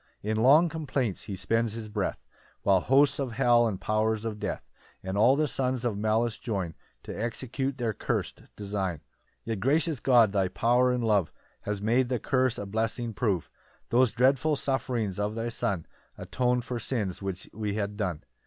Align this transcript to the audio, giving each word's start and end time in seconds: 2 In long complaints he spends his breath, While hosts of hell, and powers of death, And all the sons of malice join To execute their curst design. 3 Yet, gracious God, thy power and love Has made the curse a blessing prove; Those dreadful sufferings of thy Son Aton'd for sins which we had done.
2 0.23 0.29
In 0.31 0.37
long 0.37 0.67
complaints 0.67 1.25
he 1.25 1.35
spends 1.35 1.73
his 1.73 1.87
breath, 1.87 2.25
While 2.63 2.79
hosts 2.79 3.19
of 3.19 3.33
hell, 3.33 3.67
and 3.67 3.79
powers 3.79 4.25
of 4.25 4.39
death, 4.39 4.67
And 5.03 5.15
all 5.15 5.35
the 5.35 5.47
sons 5.47 5.85
of 5.85 5.95
malice 5.95 6.39
join 6.39 6.73
To 7.03 7.13
execute 7.15 7.77
their 7.77 7.93
curst 7.93 8.41
design. 8.55 9.01
3 9.45 9.51
Yet, 9.53 9.59
gracious 9.59 9.99
God, 9.99 10.31
thy 10.31 10.47
power 10.47 10.91
and 10.91 11.03
love 11.03 11.31
Has 11.65 11.83
made 11.83 12.09
the 12.09 12.17
curse 12.17 12.57
a 12.57 12.65
blessing 12.65 13.13
prove; 13.13 13.47
Those 13.89 14.09
dreadful 14.09 14.55
sufferings 14.55 15.19
of 15.19 15.35
thy 15.35 15.49
Son 15.49 15.85
Aton'd 16.17 16.65
for 16.65 16.79
sins 16.79 17.21
which 17.21 17.47
we 17.53 17.75
had 17.75 17.95
done. 17.95 18.23